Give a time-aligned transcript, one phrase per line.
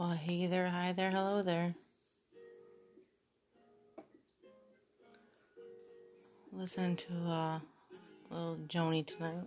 [0.00, 1.74] Well, hey there, hi there, hello there.
[6.50, 7.58] Listen to uh,
[8.30, 9.44] little Joni tonight.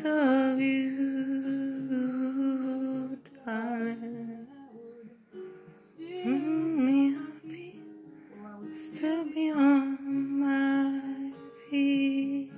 [0.00, 0.88] of you,
[3.44, 4.46] darling.
[6.08, 7.80] Mm, happy,
[8.72, 11.32] still be on my
[11.68, 12.52] feet.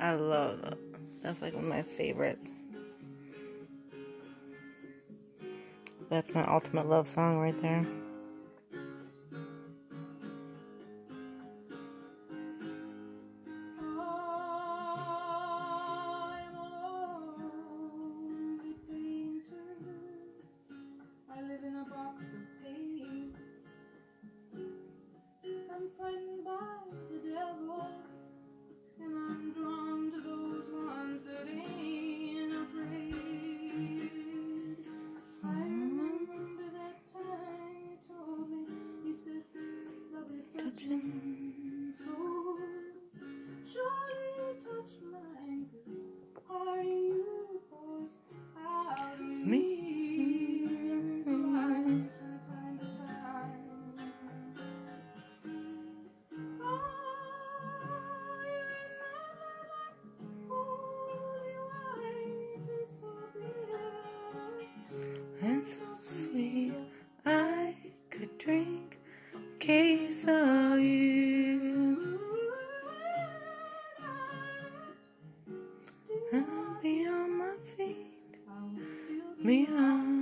[0.00, 0.78] I love that.
[1.20, 2.50] That's like one of my favorites.
[6.10, 7.86] That's my ultimate love song right there.
[79.44, 79.66] Meow.
[79.76, 80.21] Uh,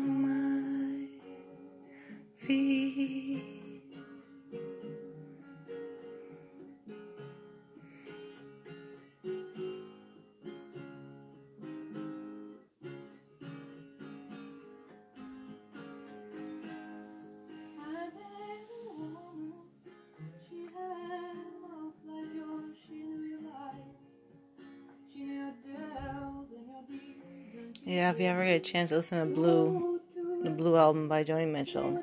[27.85, 30.01] Yeah, if you ever get a chance, listen to Blue,
[30.43, 32.03] the Blue album by Joni Mitchell.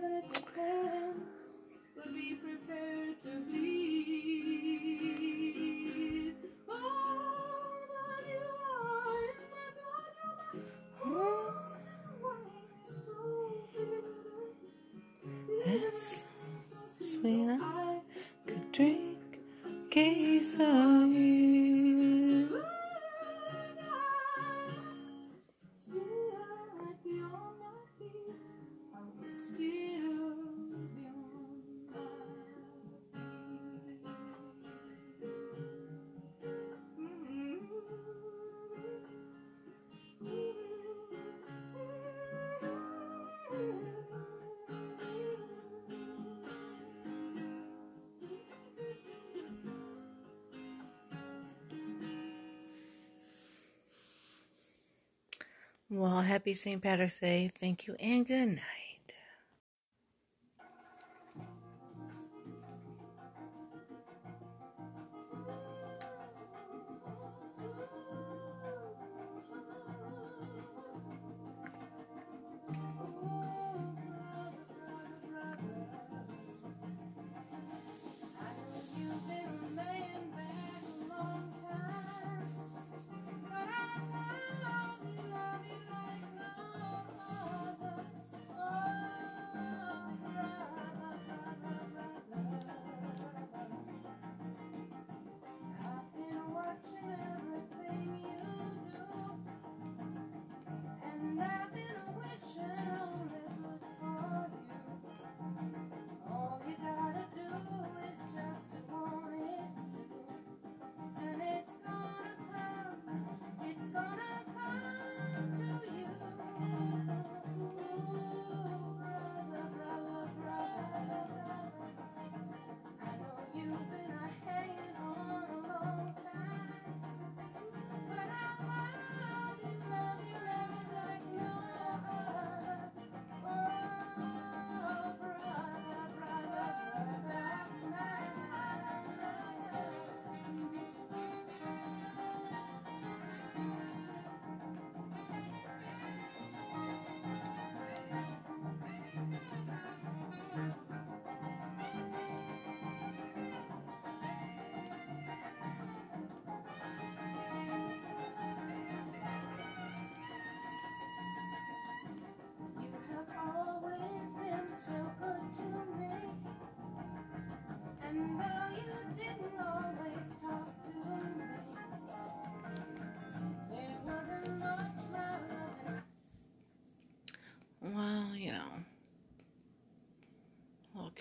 [55.89, 56.81] Well, happy St.
[56.81, 57.51] Patrick's Day.
[57.59, 58.76] Thank you and good night.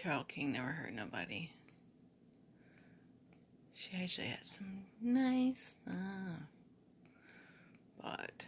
[0.06, 1.50] Carole King never hurt nobody.
[3.74, 5.94] She actually had some nice stuff.
[8.00, 8.44] But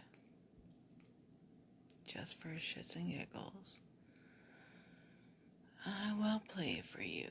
[2.07, 3.81] just for shits and giggles,
[5.85, 7.27] I will play for you.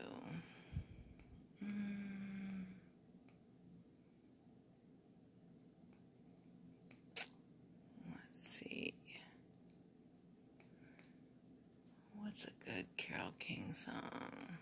[13.48, 14.58] walking song.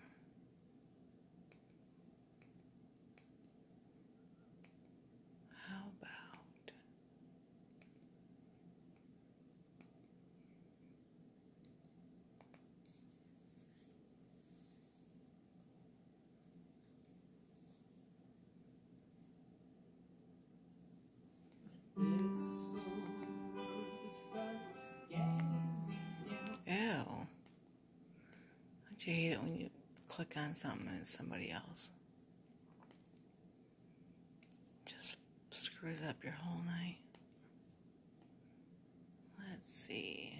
[29.06, 29.70] You hate it when you
[30.08, 31.90] click on something and somebody else?
[34.84, 35.16] Just
[35.50, 36.96] screws up your whole night.
[39.38, 40.36] Let's see.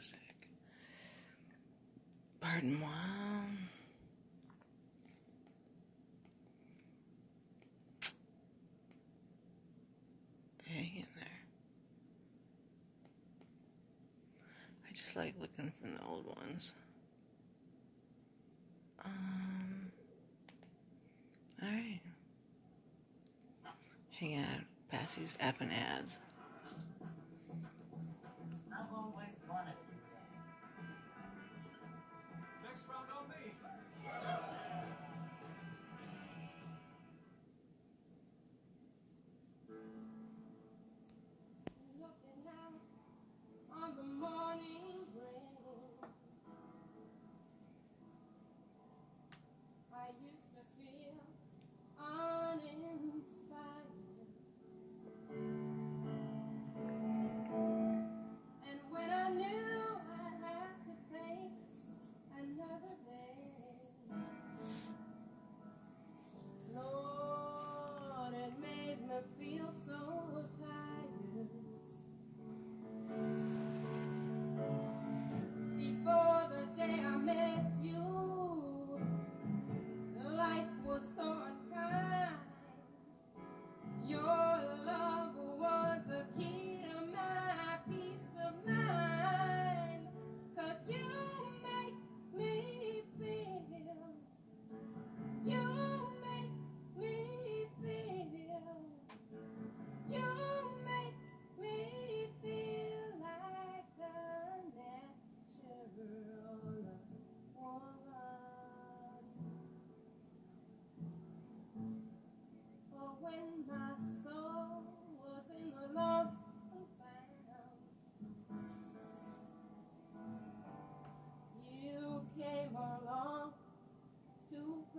[0.00, 0.18] music.
[2.40, 2.88] Pardon moi.
[10.66, 11.40] Hang in there.
[14.88, 16.72] I just like looking from the old ones.
[19.04, 19.92] Um.
[21.62, 22.00] Alright.
[24.18, 24.64] Hang out.
[24.90, 26.18] Passy's app and ads.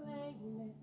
[0.01, 0.80] playlist.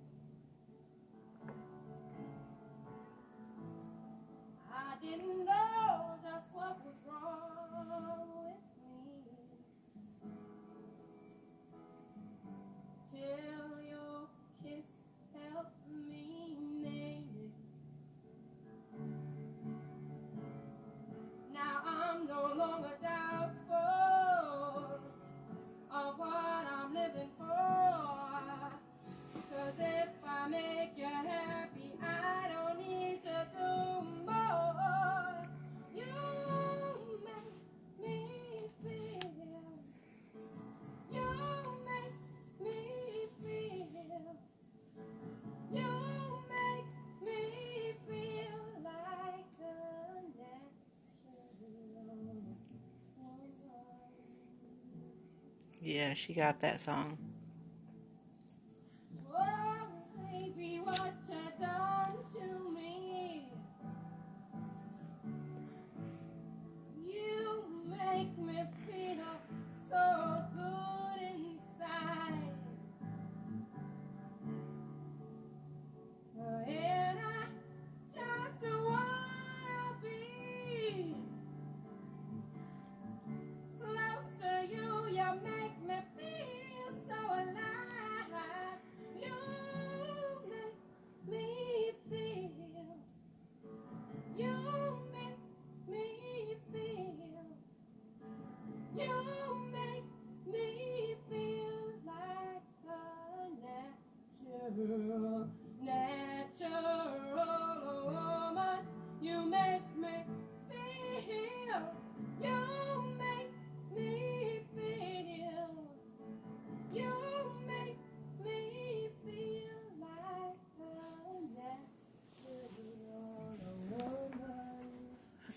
[55.81, 57.19] Yeah, she got that song.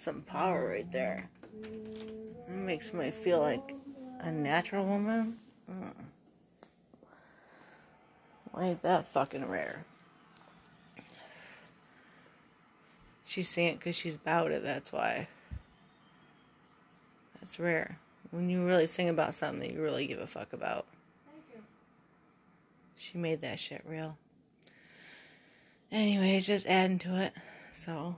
[0.02, 1.30] Some power right there.
[1.64, 3.76] It makes me feel like
[4.20, 5.38] a natural woman.
[5.70, 5.94] Mm.
[8.60, 9.86] Ain't that fucking rare?
[13.26, 15.28] She's saying it because she's about it, that's why.
[17.40, 17.98] That's rare.
[18.32, 20.86] When you really sing about something that you really give a fuck about.
[21.26, 21.62] Thank you.
[22.98, 24.18] She made that shit real.
[25.92, 27.34] Anyways, just adding to it.
[27.74, 28.16] So,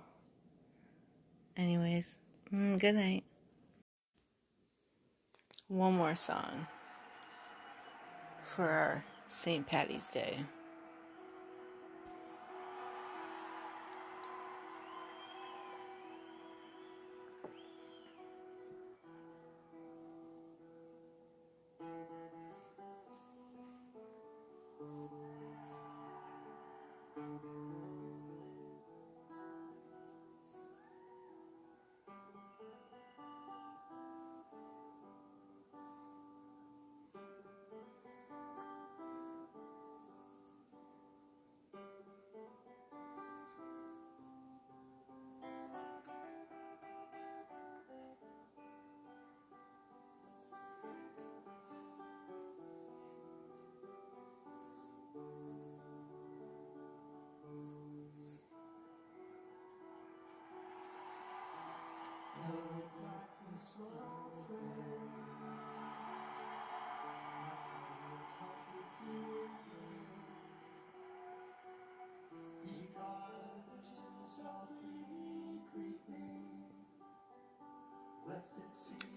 [1.58, 2.16] anyways,
[2.54, 3.24] mm, good night.
[5.68, 6.68] One more song
[8.42, 9.66] for our St.
[9.66, 10.40] Patty's Day.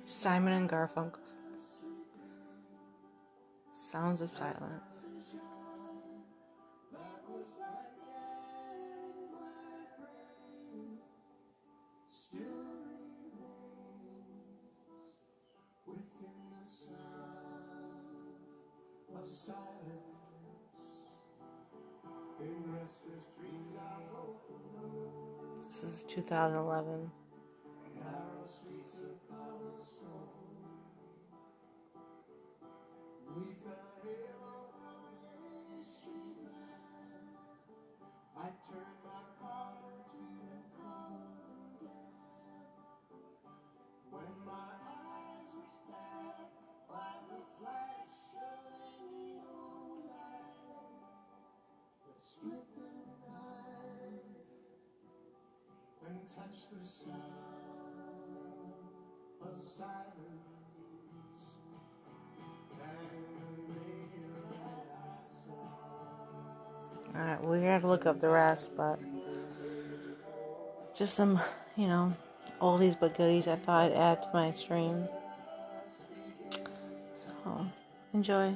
[0.08, 1.18] Simon and Garfunkel.
[3.72, 5.02] Sounds of Silence.
[25.66, 27.10] This is 2011.
[56.08, 57.22] And touched the sound
[59.42, 60.46] of silence.
[67.14, 68.98] Alright, we to look up the rest, but
[70.94, 71.40] just some,
[71.76, 72.12] you know,
[72.60, 75.08] oldies but goodies I thought I'd add to my stream.
[77.14, 77.66] So,
[78.12, 78.54] enjoy.